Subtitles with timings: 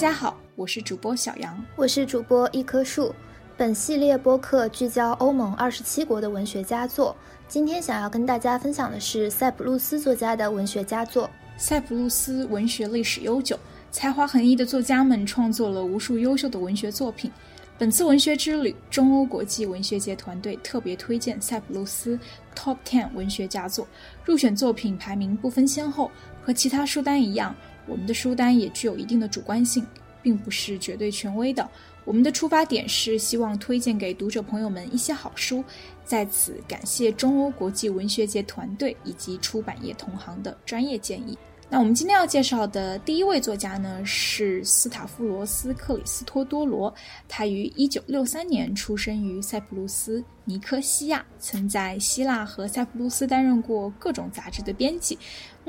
[0.00, 3.14] 大家好，我是主播小杨，我是主播一棵树。
[3.54, 7.14] 本系列播客聚焦欧盟二十七国的文学佳作。
[7.46, 11.28] 今天想要跟大家分享的是塞浦路斯作家的文学佳作。
[11.58, 13.58] 塞浦路斯文学历史悠久，
[13.90, 17.30] 才华横溢的作家们创作了无数优秀的文学作品。
[17.76, 22.18] 本次文学之旅，中欧国际文学节团队特别推荐塞浦路斯
[22.56, 23.86] Top Ten 文学佳作。
[24.24, 26.10] 入选作品排名不分先后，
[26.42, 27.54] 和其他书单一样。
[27.86, 29.86] 我们的书单也具有一定的主观性，
[30.22, 31.68] 并不是绝对权威的。
[32.04, 35.62] 我们的出发点是希望推荐给读者朋友们一些好书。
[36.04, 41.38] 在此，感谢中欧国际文学节团队以及出版业同行的专业建议。
[41.72, 46.92] 那我们今天要介绍的第一位作家呢，是斯塔夫罗斯·克里斯托多罗。
[47.28, 55.16] 他于一九六三年出生于塞浦路斯尼科西亚，曾在希腊和塞浦路斯担任过各种杂志的编辑。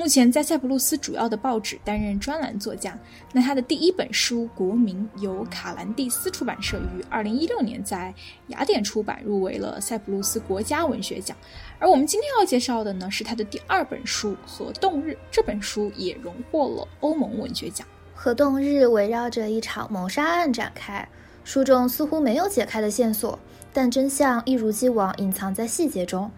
[0.02, 2.98] 目前在塞浦路斯主要的报纸担任专栏作家。
[3.32, 8.12] 那他的第一本书《国民》由卡兰蒂斯出版社于二零一六年在
[8.48, 11.38] 雅典出版，入围了塞浦路斯国家文学奖。
[11.78, 15.12] 而我们今天要介绍的呢，是他的第二本书《核动日》。
[15.30, 17.86] 这本书也荣获了欧盟文学奖。
[18.16, 21.08] 《核动日》围绕着一场谋杀案展开，
[21.44, 23.38] 书中似乎没有解开的线索，
[23.72, 26.32] 但真相一如既往隐藏在细节中。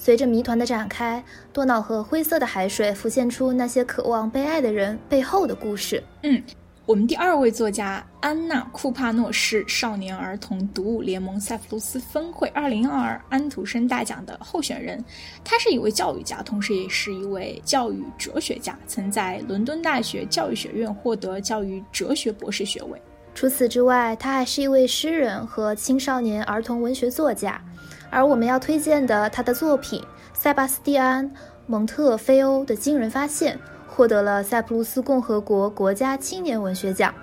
[0.00, 6.02] 随着谜团的展开，多瑙河灰色的海水浮现出那些渴望被爱的人背后的故事。
[6.22, 6.40] 嗯，
[6.86, 15.04] 我们第二位作家安娜库帕诺是少年儿童读物联盟塞浦路斯分会二零二二安徒生大奖的候选人。
[15.44, 23.02] 他是一位教育家，同时也是一位教育哲学家，曾在伦敦大学教育学院获得教育哲学博士学位。
[23.38, 27.62] 除此之外，他还是一位诗人和青少年儿童文学作家。
[28.10, 31.30] 而我们要推荐的他的作品《塞巴斯蒂安·
[31.68, 33.56] 蒙特菲欧的惊人发现》
[33.86, 37.14] 获得了塞浦路斯共和国国家青年文学奖、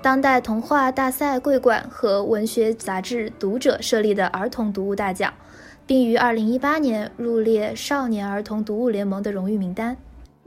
[0.00, 5.30] 当代童话大赛桂冠和文学杂志《读者》设立的儿童读物大奖，
[5.86, 9.94] 并于2018年入列少年儿童读物联盟的荣誉名单。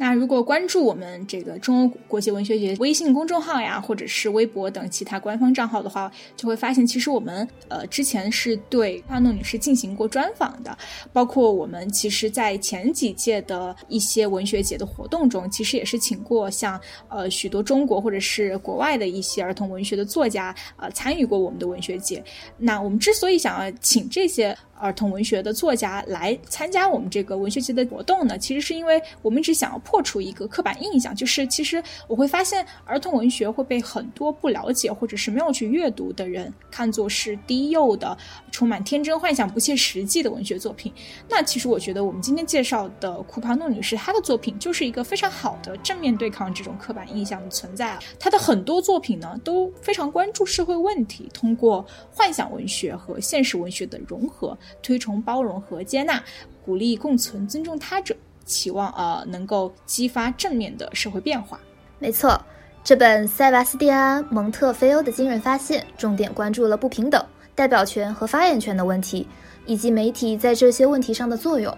[0.02, 10.76] 那如果关注我们这个中欧国际文学节微信公众号呀，或者是微博等其他官方账号的话，就会发现，其实我们呃之前是对帕诺女士进行过专访的，
[11.14, 22.24] 包括我们其实在前几届的一些文学节的活动中，其实也是请过像呃许多中国或者是国外的一些儿童文学的作家呃参与过我们的文学节。
[22.58, 24.58] 那我们之所以想要请这些。
[24.82, 38.18] 儿童文学的作家来参加我们这个文学节的活动呢，其实是因为我们一直想要破除一个刻板印象，就是其实我会发现儿童文学会被很多不了解或者是没有去阅读的人看作是低幼的、
[38.54, 40.94] 充满天真幻想、不切实际的文学作品。
[41.28, 48.00] 那其实我觉得我们今天介绍的库帕诺女士她的作品就是一个非常好的正面对抗这种刻板印象的存在啊。
[48.18, 54.58] 她的很多作品呢都非常关注社会问题，通过幻想文学和现实文学的融合。
[54.82, 56.24] 推崇包容和接纳，
[56.64, 58.16] 鼓励共存、尊重他者，
[58.52, 61.58] 期望呃能够激发正面的社会变化。
[61.98, 62.40] 没错，
[62.84, 67.24] 这本塞巴斯蒂安·蒙特菲欧的惊人发现，重点关注了不平等、
[67.56, 69.26] 代表权和发言权的问题，
[69.66, 71.76] 以及媒体在这些问题上的作用。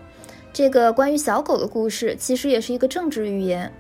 [0.52, 3.72] 这个关于小狗的故事，其实也是一个政治寓言。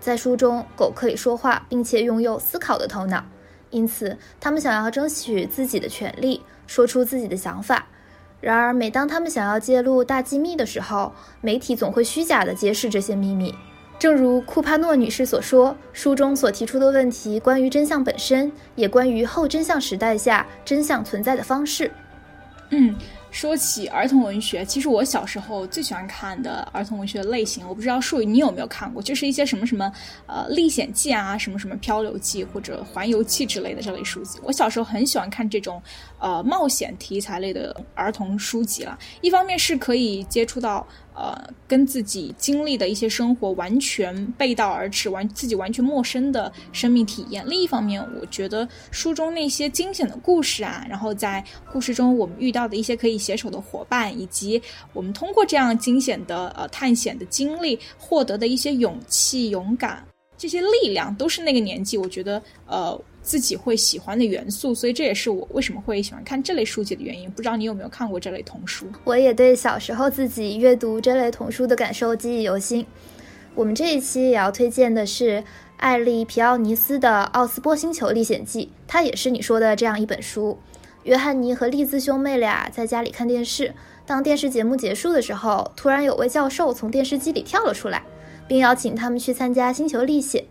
[0.00, 3.24] 在书中，狗可以说话，并且拥有思考的头脑，
[3.70, 7.86] 因此他们想要争取自己的权利，说出自己的想法。
[8.42, 13.54] 然而，每当他们想要揭露大机密的时候，媒体总会虚假地揭示这些秘密。
[14.00, 21.88] 正如库帕诺女士所说，书中所提出的问题关于真相本身，也关于后真相时代下真相存在的方式。
[22.70, 22.92] 嗯。
[23.32, 29.90] 说起儿童文学，其实我小时候最喜欢看的儿童文学类型，我不知道树你有没有看过，就是一些什么什么
[30.26, 34.38] 呃历险记啊，什么什么漂流记或者环游记之类的这类书籍。
[34.42, 35.82] 我小时候很喜欢看这种
[36.22, 40.86] 呃冒险题材类的儿童书籍了，一方面是可以接触到。
[41.14, 41.36] 呃，
[41.68, 47.44] 跟自己经历的一些生活完全背道而驰，完自己完全陌生的生命体验。
[47.46, 54.60] 另一方面，我觉得书中那些惊险的故事啊，然后在故事中我们遇到的一些可以携手的伙伴，以及
[54.94, 60.02] 我们通过这样惊险的呃探险的经历获得的一些勇气、勇敢
[60.38, 62.98] 这些力量，都是那个年纪我觉得呃。
[63.22, 67.30] 自己会喜欢的元素，所以这也是我为什么会喜欢看这类书籍的原因。
[67.30, 68.86] 不知道你有没有看过这类童书？
[69.04, 72.84] 我也对小时候自己阅读这类童书的感受记忆犹新。
[73.54, 75.44] 我们这一期也要推荐的是
[75.76, 80.58] 艾利皮奥尼斯的《奥斯波星球历险记》，它也是你说的这样一本书。
[81.04, 83.74] 约翰尼和丽兹兄妹俩在家里看电视，
[84.06, 88.02] 当电视节目结束的时候，突然有位教授从电视机里跳了出来，
[88.48, 90.44] 并邀请他们去参加星球历险。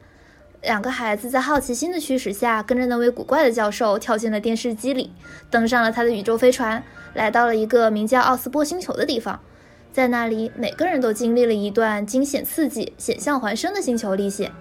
[0.62, 5.12] 两个孩子在好奇心的驱使下，跟着那位古怪的教授跳进了电视机里，
[5.50, 6.84] 登上了他的宇宙飞船，
[7.16, 9.40] 来到了一个名叫奥斯波星球的地方。
[9.92, 14.52] 在那里，每个人都经历了一段惊险刺激、险象环生的星球历险。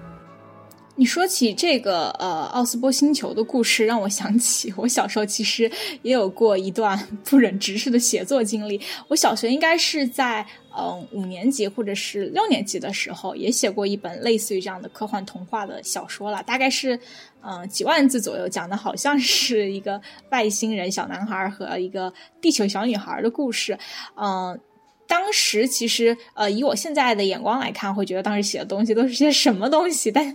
[1.01, 5.63] 你说起这个呃奥斯波星球的故事，让我想起我小时候其实
[6.03, 6.95] 也有过一段
[7.25, 8.79] 不忍直视的写作经历。
[9.09, 17.01] 我小学应该是在嗯五年级或者是六年级的时候，也写过一本类似于这样的科幻童话的小说了，大概是
[17.43, 19.99] 嗯几万字左右，讲的好像是一个
[20.29, 22.13] 外星人小男孩和一个
[22.43, 23.79] 地球小女孩的故事。
[24.17, 24.61] 嗯，
[25.09, 30.35] 当时其实呃以我现在的眼光来看，会觉得当时写的东西都是些什么东西，但。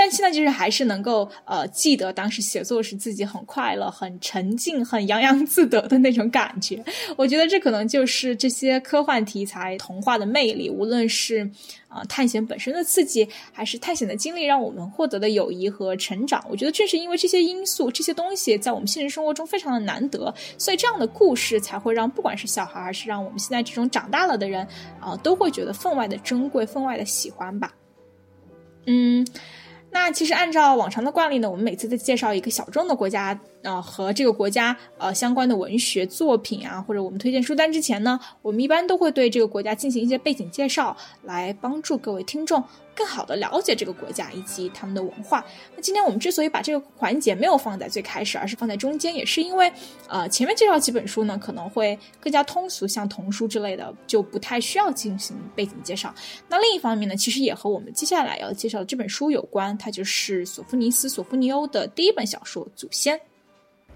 [0.00, 6.82] 但现在就是还是能够呃记得当时写作时自己很快乐、很沉静、很洋洋自得的那种感觉。
[7.18, 10.70] 我觉得这可能就是这些科幻题材童话的魅力。
[10.70, 11.50] 无论是
[11.88, 24.66] 啊探险本身的刺激，还是探险的经历让我们获得的友谊和成长，我觉得正是因为这些因素、这些东西在我们现实生活中非常的难得，所以这样的故事才会让不管是小孩还是让我们现在这种长大了的人
[24.98, 27.70] 啊，都会觉得分外的珍贵、分外的喜欢吧。
[28.86, 29.26] 嗯。
[29.92, 33.38] 那其实按照往常的惯例呢，我们每次在介绍一个小众的国家。
[33.62, 42.64] 啊，和这个国家呃相关的文学作品啊，或者我们推荐书单之前呢，我们一般都会对这个国家进行一些背景介绍，来帮助各位听众
[42.94, 45.44] 更好的了解这个国家以及他们的文化。
[45.74, 49.72] 那今天我们之所以把这个环节没有放在最开始，而是放在中间，也是因为
[50.08, 56.14] 呃前面介绍几本书呢，可能会更加通俗，像童书之类的就不太需要进行背景介绍。
[56.48, 63.16] 那另一方面呢，其实也和我们接下来要介绍的这本书有关，它就是索夫尼斯·索夫尼欧的第一本小说《祖先》。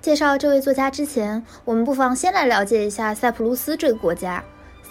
[0.00, 4.44] 介绍这位作家之前，我们不妨先来了解一下塞浦路斯这个国家。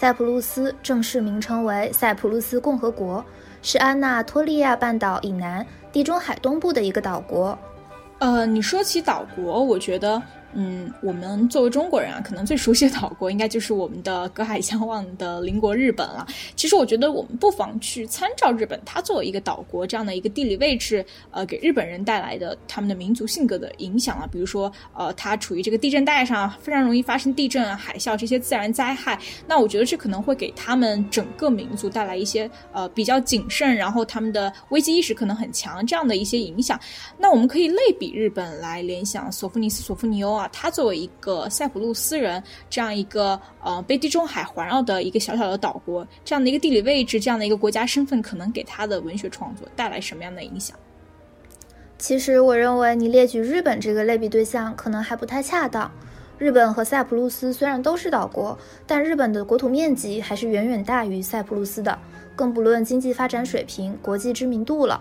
[0.04, 3.24] 塞浦路斯正式名称为塞浦路斯共和国，
[3.62, 7.58] 是安纳托利亚半岛以南、地中海东部的一个岛国。
[8.18, 10.22] 呃，你说起岛国，我觉得。
[10.56, 16.26] 嗯，我们作为中国人啊，可能最熟悉的岛国应该就是我们的隔海相望的邻国日本了。
[16.54, 24.28] 其实我觉得我们不妨去参照日本，它作为一个岛国这样的一个地理位置，呃，给日本人带来的他们的民族性格的影响啊。
[24.30, 29.18] 比如说，呃，它处于这个地震带上，非常容易发生地震、海啸这些自然灾害。
[29.48, 36.78] 那我觉得这可能会给他们整个民族带来一些呃比较谨慎，然后他们的危机意识可能很强这样的一些影响。
[37.18, 40.43] 那我们可以类比日本来联想索夫尼斯·索夫尼欧啊。
[40.52, 50.76] 他作为一个塞浦路斯人，这样一个呃被地中海环绕的一个小小的岛国，这样的一个地理位置，这样的一个国家身份，可能给他的文学创作带来什么样的影响？
[51.96, 55.90] 其实，我认为你列举日本这个类比对象可能还不太恰当。
[56.36, 61.96] 日本和塞浦路斯虽然都是岛国，但日本的国土面积还是远远大于塞浦路斯的，
[62.34, 65.00] 更不论经济发展水平、国际知名度了。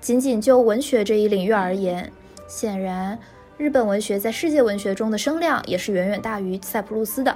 [0.00, 2.12] 仅仅就文学这一领域而言，
[2.46, 3.18] 显然。
[3.56, 7.30] 日本文学在世界文学中的声量也是远远大于塞浦路斯的。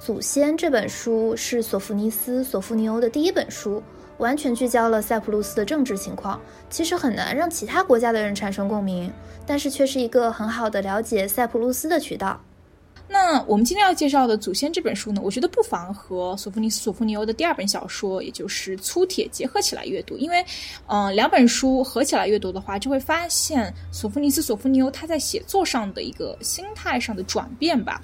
[0.04, 3.82] 《祖先》这本书是索福尼斯·索夫尼欧的第一本书，
[4.18, 6.38] 完全聚焦了塞浦路斯的政治情况。
[6.68, 9.10] 其实很难让其他国家的人产生共鸣，
[9.46, 12.38] 但是却是一个很好的了解塞浦路斯的渠道。
[13.24, 20.44] 那我们今天要介绍的《祖先》这本书呢，我觉得不妨和索福尼斯·索夫尼欧的第二本小说，也就是《粗铁》结合起来阅读，因为，
[20.88, 28.02] 嗯，两本书合起来阅读的话，就会发现索福尼斯·索夫尼欧他在写作上的一个心态上的转变吧。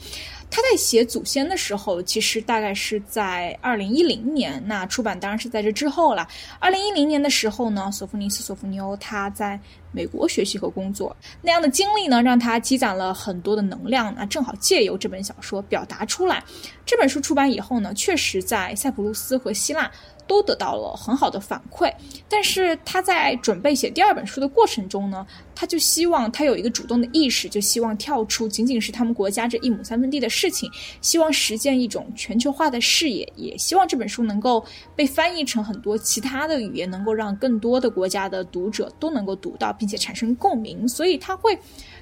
[0.51, 6.27] 他在写《祖先》的时候，其实大概是在二零一零年，那出版当然是在这之后了。
[6.59, 9.59] 二零一零年的时候呢，索夫尼斯·索夫尼欧他在
[9.93, 16.43] 美国学习和工作，那样的经历呢，让他积攒了很多的能量，那正好借由这本小说表达出来。
[16.87, 19.91] 这本书出版以后呢，确实在塞浦路斯和希腊。
[20.29, 21.91] 都得到了很好的反馈，
[22.29, 25.27] 但是他在准备写第二本书的过程中呢，
[25.61, 41.59] 他就希望他有一个主动的意识，就希望跳出仅仅是他们国家这一亩三分地的事情，希望实现一种全球化的视野，也希望这本书能够被翻译成很多其他的语言，能够让更多的国家的读者都能够读到，并且产生共鸣，所以他会。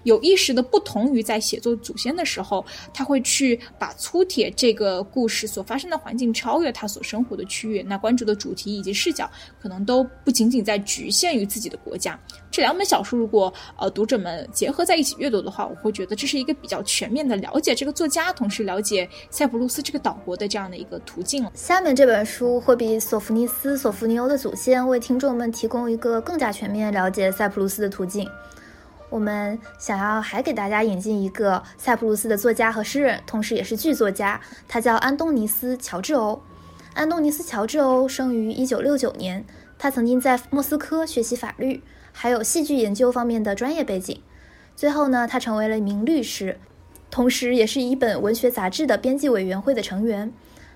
[0.06, 9.28] 有意识的不同于在写作祖先的时候，他会去把粗铁这个故事所发生的环境超越他所生活的区域，那关注的主题以及视角
[9.60, 12.16] 可能都不仅仅在局限于自己的国家。
[12.52, 21.44] 这两本小说如果呃读者们结合在一起阅读的话，我会觉得这是一个比较全面的了解这个作家，同时了解塞浦路斯这个岛国的这样的一个途径。
[21.52, 28.28] 下面这本书会比索福尼斯·索福尼欧的祖先为听众们提供一个更加全面了解塞浦路斯的途径。
[29.16, 36.42] 我们想要还给大家引进一个塞浦路斯的作家和诗人，同时也是剧作家，他叫安东尼斯·乔治欧。
[36.92, 39.46] 安东尼斯·乔治欧生于1969年，
[39.78, 41.82] 他曾经在莫斯科学习法律，
[42.12, 44.20] 还有戏剧研究方面的专业背景。
[44.76, 46.58] 最后呢，他成为了一名律师，
[47.10, 50.30] 同时也是一本文学杂志的编辑委员会的成员。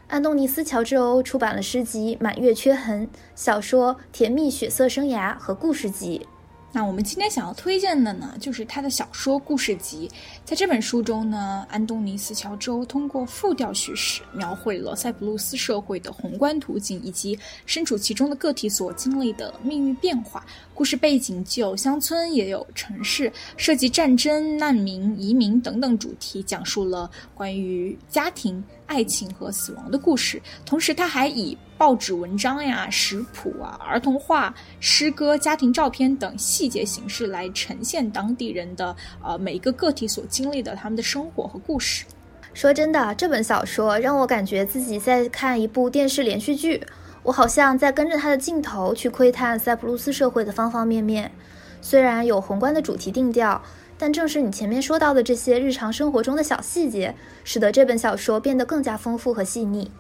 [0.09, 6.27] 安东尼斯·乔治欧出版了诗集《满月缺痕》、小说《甜蜜血色生涯》和故事集。
[6.73, 10.09] 那我们今天想要推荐的呢，就是他的小说故事集。
[10.45, 17.37] 在这本书中呢，安东尼斯·乔治通过复调叙事，描绘了塞浦路斯社会的宏观图景，以及
[17.67, 20.47] 身处其中的个体所经历的命运变化。
[20.73, 30.41] 故事背景既有乡村，也有城市，涉及战争、难民、移民等等主题，讲述了关于家庭、爱情和死亡的故事。
[30.65, 38.95] 同时，他还以报纸文章呀、食谱啊、儿童画、诗歌、家庭照片等细节形式来呈现当地人的
[39.25, 42.05] 呃每一个个体所经历的他们的生活和故事。
[42.53, 46.87] 说真的，这本小说让我感觉自己在看一部电视连续剧。
[47.23, 51.33] 我好像在跟着他的镜头去窥探塞浦路斯社会的方方面面，
[51.81, 53.63] 虽然有宏观的主题定调，
[53.97, 59.91] 但正是你前面说到的这些日常生活中的小细节，使得这本小说变得更加丰富和细腻。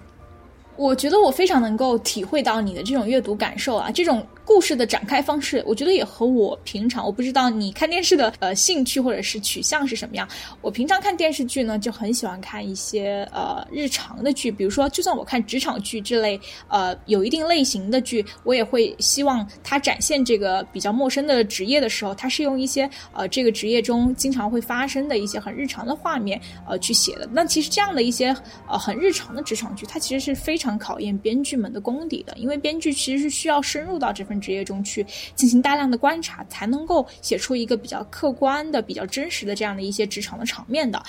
[0.80, 4.26] 我觉得我非常能够体会到你的这种阅读感受啊，这种。
[4.52, 10.28] 故事的展开方式，我觉得也和我平常，我不知道你看电视的呃兴趣或者是取向是什么样。
[10.60, 27.28] 我平常看电视剧呢，就很喜欢看一些呃日常的剧，比如说，就算我看职场剧这类呃有一定类型的剧，我也会希望它展现这个比较陌生的职业的时候，它是用一些呃这个职业中经常会发生的一些很日常的画面呃去写的。
[27.32, 28.36] 那其实这样的一些
[28.68, 34.39] 呃很日常的职场剧，它其实是非常考验编剧们的功底的，因为编剧其实是需要深入到这份。
[34.40, 41.02] 职业中去进行大量的观察，才能够写出一个比较客观的、比较真实的这样的一些职场的场面的。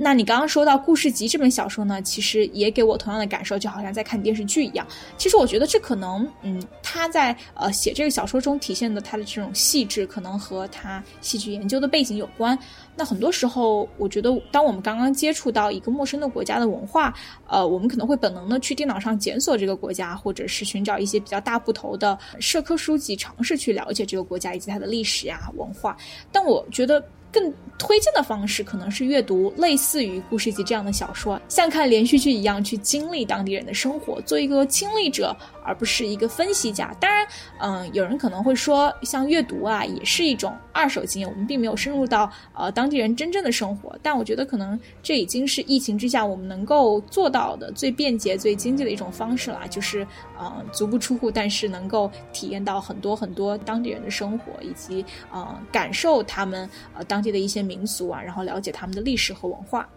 [0.00, 4.86] 那你刚刚说到《故事集》这本小说呢，其实也给我同样的感受，就好像在看电视剧一样。
[5.16, 12.56] 其实我觉得这可能，嗯，他在呃写这个小说中体现的他的这种细致，可能和他戏剧研究的背景有关。
[12.98, 17.14] 那很多时候，我觉得当我们刚刚接触到一个陌生的国家的文化，
[17.46, 25.96] 呃，我们可能会本能的去电脑上检索这个国家，或者是寻找一些比较大部头的社科书籍，尝试去了解这个国家以及它的历史呀、文化。
[26.32, 27.00] 但我觉得。
[27.30, 35.36] 更推荐的方式可能是阅读类似于故事集这样的小说，像看连续剧一样去经历当地人的生活，做一个亲历者，
[35.68, 36.94] 而不是一个分析家。
[36.98, 37.26] 当然，
[37.58, 43.94] 嗯，有人可能会说，像阅读啊，也是一种二手经验，我们并没有深入到呃当地人真正的生活。
[44.02, 50.06] 但我觉得，可能这已经是疫情之下我们能够做到的最便捷、最经济的一种方式了，就是
[50.38, 57.04] 呃足不出户，但是能够体验到很多很多当地人的生活，以及呃感受他们呃。
[57.08, 59.88] 当地的一些民俗啊，然后了解他们的历史和文化。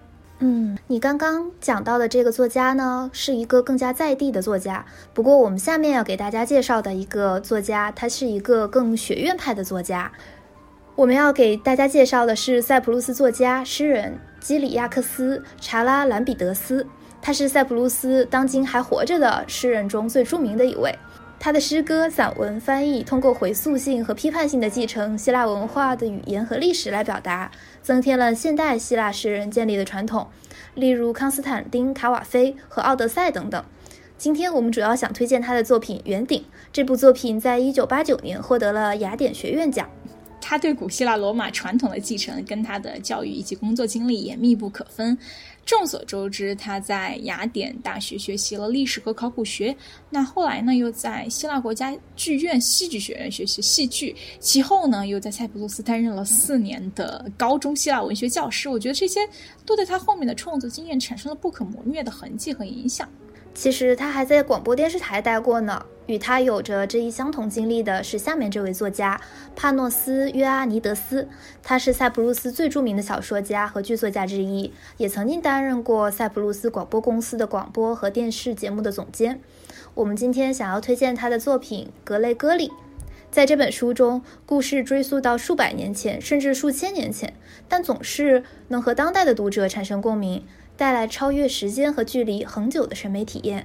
[0.43, 4.83] 嗯，你刚刚讲到的这个作家呢，是一个更加在地的作家。
[5.13, 10.12] 不过，我们下面要给大家介绍的一个作家，他是一个更学院派的作家。
[10.95, 16.88] 我们要给大家介绍的是塞浦路斯作家、诗人基里亚克斯·查拉兰比德斯，
[17.21, 20.98] 他是塞浦路斯当今还活着的诗人中最著名的一位。
[21.39, 27.50] 他的诗歌、散文翻译通过回溯性和批判性的继承希腊文化的语言和历史来表达，
[27.82, 30.28] 增添了现代希腊诗人建立的传统，
[30.76, 33.64] 例如康斯坦丁·卡瓦菲和奥德赛等等。
[34.18, 36.40] 今天我们主要想推荐他的作品《圆顶》。
[36.72, 39.90] 这部作品在一九八九年获得了雅典学院奖。
[40.51, 45.17] 他对古希腊罗马传统的继承跟他的教育以及工作经历也密不可分。
[45.65, 49.74] 众所周知，他在雅典大学学习了历史和考古学。
[50.10, 54.13] 那后来呢，又在希腊国家剧院戏剧学院学习戏剧。
[54.41, 58.67] 其后呢，又在塞浦路斯担任了四年的高中希腊文学教师。
[58.67, 59.22] 我觉得这些
[59.65, 63.10] 都对他后面的创作经验产生了不可磨灭的痕迹和影响。
[63.53, 65.86] 其实他还在广播电视台待过呢。
[66.08, 69.22] 与他有着这一相同经历的是下面这位作家
[69.55, 71.29] 帕诺斯·约阿尼德斯，
[71.63, 79.39] 他是塞浦路斯最著名的小说家和剧作家之一，也曾经担任过塞浦路斯广播公司的广播和电视节目的总监。
[79.93, 82.67] 我们今天想要推荐他的作品《格雷戈里》。
[83.29, 87.34] 在这本书中，故事追溯到数百年前，甚至数千年前，
[87.70, 90.43] 但总是能和当代的读者产生共鸣，
[90.82, 93.64] 带来超越时间和距离恒久的审美体验。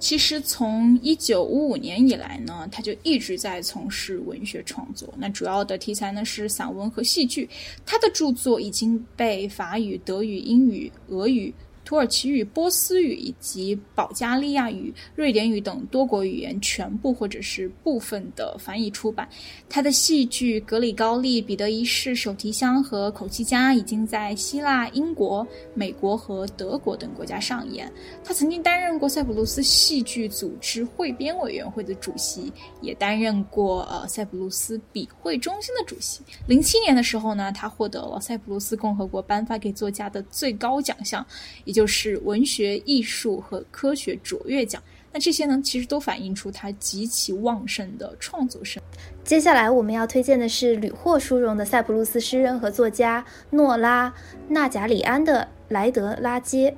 [0.00, 5.14] 其实从一九五五年以来呢，他就一直在从事文学创作。
[5.16, 7.48] 那主要的题材呢是散文和戏剧。
[7.86, 19.28] 他的著作已经被法语、德语、英语、俄语、土耳其语、波斯语以及保加利亚语、瑞典语等多国语言全部或者是部分的翻译出版。
[19.68, 27.90] 他的戏剧《格里高利》《彼得一世》《手提箱》和《口气家》已经在希腊、英国、美国和德国等国家上演。
[28.24, 36.20] 他曾经担任过塞浦路斯戏剧组织汇编委员会的主席，也担任过呃塞浦路斯笔会中心的主席。
[36.46, 41.24] 零七年的时候呢，他获得了塞浦路斯共和国颁发给作家的最高奖项，
[41.64, 44.82] 也就是文学艺术和科学卓越奖。
[45.14, 48.82] 那这些呢，其实都反映出他极其旺盛的创作生。
[49.22, 54.08] 接下来我们要推荐的是屡获殊荣的塞浦路斯诗人和作家诺拉·
[54.48, 56.70] 纳贾里安的《莱德拉街》。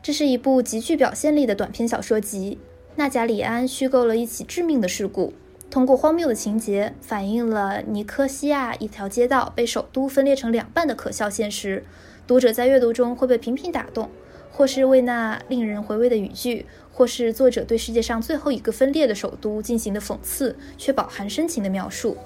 [0.00, 2.58] 这是一部极具表现力的短篇小说集。
[2.94, 5.32] 纳贾里安虚构了一起致命的事故，
[5.70, 11.84] 通过荒谬的情节，反映了尼科西亚一条街道被首都分裂成两半的可笑现实。
[12.26, 14.08] 读者在阅读中会被频频打动，
[14.52, 16.64] 或是为那令人回味的语句。
[16.94, 22.18] 或是作者对世界上最后一个分裂的首都进行的讽刺，却饱含深情的描述。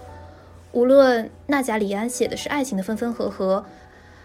[0.72, 3.64] 无论纳贾里安写的是爱情的分分合合，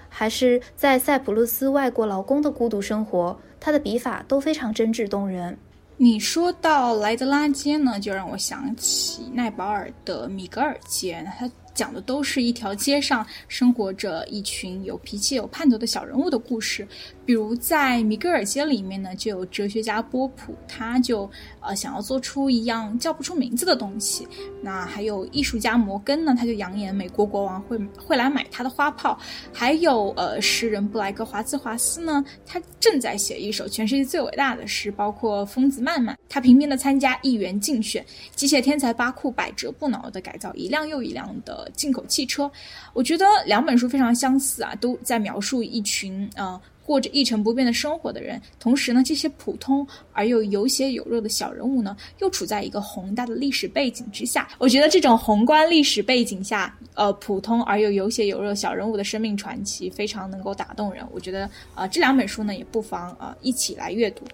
[0.10, 5.60] 还是在塞浦路斯外国劳工的孤独生活，他的笔法都非常真挚动人。
[5.98, 16.88] 你说到莱德拉街呢，就让我想起奈保尔的米格尔街，他讲的都是一条街上生活着一群有脾气、有盼头的小人物的故事。
[17.26, 21.30] 比如在米格尔街里面呢，就有哲学家波普，他就
[21.62, 24.28] 呃想要做出一样叫不出名字的东西。
[24.62, 29.18] 那还有艺术家摩根呢，他就扬言美国国王会会来买他的花炮。
[29.54, 34.92] 还有呃诗人布莱格华兹华斯呢，他正在写一首全世界最伟大的诗。
[34.92, 38.06] 包括疯子曼曼，他频频的参加议员竞选。
[38.36, 42.50] 机械天才巴库百折不挠的改造一辆又一辆的进口汽车。
[42.94, 46.60] 我觉得两本书非常相似啊，都在描述一群呃。
[46.84, 54.50] 过着一成不变的生活的人，同时呢，这些普通而又有血有肉的小人物呢，又处在一个宏大的历史背景之下。
[54.58, 61.06] 我觉得这种宏观历史背景下，呃，普通而又有血有肉小人物的生命传奇，非常能够打动人。
[61.12, 64.26] 我觉得，呃，这两本书呢，也不妨呃一起来阅读。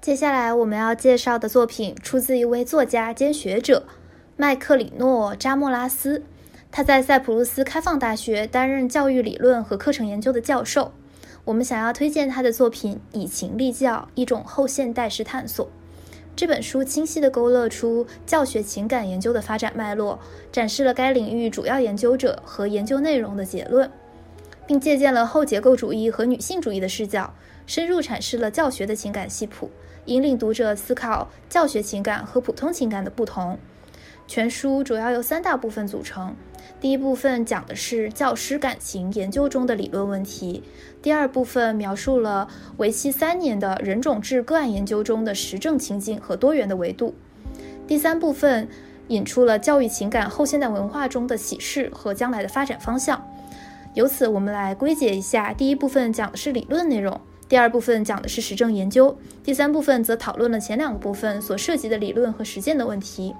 [0.00, 3.86] 接下来我们要介绍的作品，出自一位作家兼学者
[4.36, 6.24] 麦克里诺·扎莫拉斯，
[6.70, 10.92] 他在塞浦路斯开放大学担任教育理论和课程研究的教授。
[11.44, 15.66] 我们想要推荐他的作品《以情立教：一种后现代式探索》。
[16.34, 20.18] 这本书清晰地勾勒出教学情感研究的发展脉络，
[20.52, 23.90] 展示了该领域主要研究者和研究内容的结论，
[24.66, 27.32] 并借鉴了后结构主义和女性主义的视角，
[27.66, 29.70] 深入阐释了教学的情感系谱，
[30.04, 33.58] 引领读者思考教学情感和普通情感的不同。
[34.26, 36.34] 全书主要由三大部分组成。
[36.80, 40.62] 第一部分讲的是教师感情研究中的理论问题，
[41.00, 47.14] 第二部分描述了为期三年的人种志个案研究中的实证情境和多元的维度，
[47.86, 48.68] 第三部分
[49.08, 53.26] 引出了教育情感后现代文化中的启示和将来的发展方向。
[53.94, 63.34] 由此，我们来归结一下：第一部分讲的是理论内容，第二部分讲的是实证研究，第三部分则讨论了前两个部分所涉及的理论和实践的问题。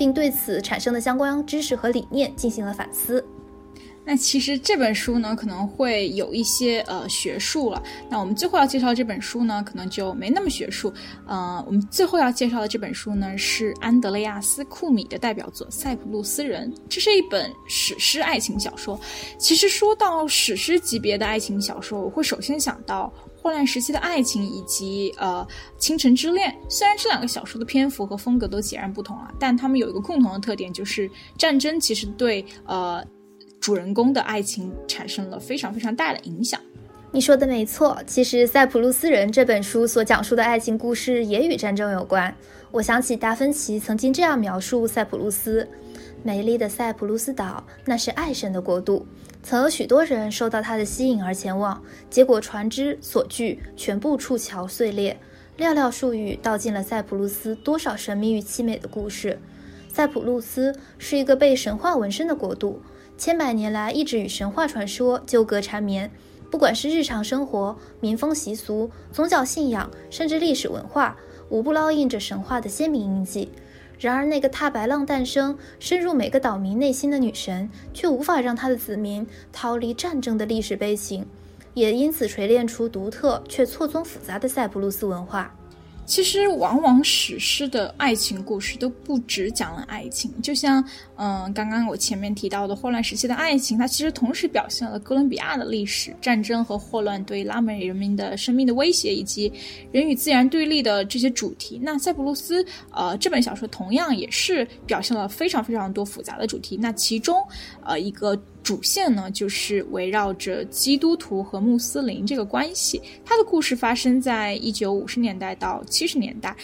[0.00, 3.22] 并对此产生的相关知识和理念进行了反思。
[4.02, 7.82] 那其实这本书呢，可能会有一些呃学术了。
[8.08, 10.90] 那我们最后要介绍这本书呢，可能就没那么学术。
[11.26, 16.72] 呃，我们最后要介绍的这本书呢，是安德雷亚斯·库米的代表作《塞浦路斯人》。
[16.88, 18.98] 这是一本史诗爱情小说。
[19.36, 23.12] 其实说到史诗级别的爱情小说，我会首先想到。
[23.40, 25.46] 霍乱时期的爱情以及呃
[25.78, 33.02] 倾城之恋，虽然这两个小说的篇幅和风格都截然不同啊，但他们有一个共同的特点，就是战争其实对呃
[33.58, 36.60] 主人公的爱情产生了非常非常大的影响。
[37.12, 42.32] 你说的没错，其实《塞浦路斯人》这本书所讲述的爱情故事也与战争有关。
[42.70, 45.68] 我想起达芬奇曾经这样描述塞浦路斯：
[46.22, 49.04] 美丽的塞浦路斯岛，那是爱神的国度。
[49.42, 55.18] 曾有许多人受到他的吸引而前往，结果船只所具全部触桥碎裂。
[55.58, 59.38] 寥寥数语道尽了塞浦路斯多少神秘与凄美的故事。
[59.88, 62.80] 塞浦路斯是一个被神话纹身的国度，
[63.18, 66.10] 千百年来一直与神话传说纠葛缠绵。
[66.50, 71.16] 不管是日常生活、民风习俗、宗教信仰，甚至历史文化，
[71.48, 73.50] 无不烙印着神话的鲜明印记。
[74.00, 81.26] 然而，那个踏白浪诞生、深入每个岛民内心的女神，却无法让她的子民逃离战争的历史悲情，
[81.74, 85.54] 也因此锤炼出独特却错综复杂的塞浦路斯文化。
[86.10, 99.52] 其实，往往史诗的爱情故事都不只讲了爱情，就像，嗯，刚刚我前面提到的霍乱时期的爱情，它其实同时表现了哥伦比亚的历史、战争和霍乱对拉美人民的生命的威胁，以及
[99.92, 101.78] 人与自然对立的这些主题。
[101.80, 106.76] 那《塞浦路斯》呃这本小说同样也是表现了非常非常多复杂的主题。
[106.76, 107.40] 那其中，
[107.84, 108.36] 呃一个。
[108.62, 113.00] 主线呢，就是围绕着基督徒和穆斯林这个关系。
[113.24, 116.54] 它的故事发生在一九五十年代到七十年代，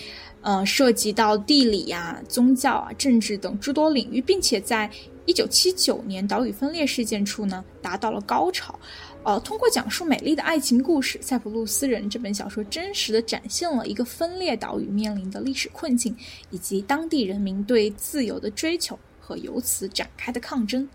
[0.43, 4.91] 呃，涉及到地理呀、宗教啊、政治等诸多领域，并且在
[5.25, 8.79] 一九七九年岛屿分裂事件处呢达到了高潮。
[9.25, 16.15] 呃，通过讲述美丽的爱情故事，《塞浦路斯人》这本小说真实的展现了一个分裂岛屿面临的历史困境，
[16.51, 20.89] 以及当地人民对自由的追求和由此展开的抗争。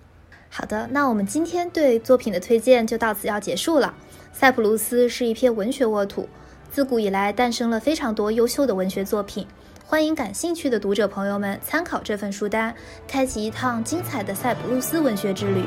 [0.53, 3.93] 好的，那我们今天对作品的推荐就到此要结束了。
[4.33, 6.27] 塞浦路斯是一片文学沃土，
[6.69, 9.47] 自古以来诞生了非常多优秀的文学作品。
[9.85, 12.75] 欢迎感兴趣的读者朋友们参考这份书单，
[13.07, 15.63] 开启一趟精彩的塞浦路斯文学之旅。